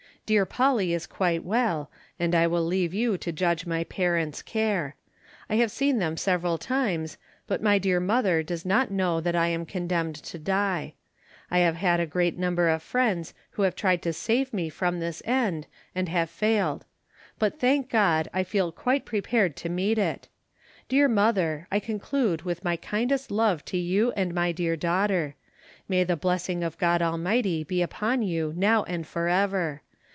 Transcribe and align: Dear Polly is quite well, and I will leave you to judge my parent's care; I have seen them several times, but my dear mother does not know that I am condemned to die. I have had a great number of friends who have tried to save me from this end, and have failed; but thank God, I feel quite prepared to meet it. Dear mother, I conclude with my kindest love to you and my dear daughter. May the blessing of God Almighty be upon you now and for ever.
Dear 0.27 0.45
Polly 0.45 0.93
is 0.93 1.07
quite 1.07 1.43
well, 1.43 1.91
and 2.17 2.33
I 2.33 2.47
will 2.47 2.63
leave 2.63 2.93
you 2.93 3.17
to 3.17 3.33
judge 3.33 3.65
my 3.65 3.83
parent's 3.83 4.41
care; 4.41 4.95
I 5.49 5.55
have 5.55 5.71
seen 5.71 5.99
them 5.99 6.15
several 6.15 6.57
times, 6.57 7.17
but 7.47 7.61
my 7.61 7.77
dear 7.77 7.99
mother 7.99 8.41
does 8.41 8.65
not 8.65 8.89
know 8.91 9.19
that 9.19 9.35
I 9.35 9.49
am 9.49 9.65
condemned 9.65 10.15
to 10.15 10.39
die. 10.39 10.93
I 11.49 11.57
have 11.59 11.75
had 11.75 11.99
a 11.99 12.05
great 12.05 12.37
number 12.37 12.69
of 12.69 12.81
friends 12.81 13.33
who 13.51 13.63
have 13.63 13.75
tried 13.75 14.01
to 14.03 14.13
save 14.13 14.53
me 14.53 14.69
from 14.69 15.01
this 15.01 15.21
end, 15.25 15.67
and 15.93 16.07
have 16.07 16.29
failed; 16.29 16.85
but 17.37 17.59
thank 17.59 17.89
God, 17.89 18.29
I 18.33 18.45
feel 18.45 18.71
quite 18.71 19.03
prepared 19.03 19.57
to 19.57 19.67
meet 19.69 19.97
it. 19.97 20.29
Dear 20.87 21.09
mother, 21.09 21.67
I 21.69 21.81
conclude 21.81 22.43
with 22.43 22.63
my 22.63 22.77
kindest 22.77 23.31
love 23.31 23.65
to 23.65 23.77
you 23.77 24.13
and 24.13 24.33
my 24.33 24.53
dear 24.53 24.77
daughter. 24.77 25.35
May 25.89 26.05
the 26.05 26.15
blessing 26.15 26.63
of 26.63 26.77
God 26.77 27.01
Almighty 27.01 27.65
be 27.65 27.81
upon 27.81 28.21
you 28.21 28.53
now 28.55 28.83
and 28.85 29.05
for 29.05 29.27
ever. 29.27 29.81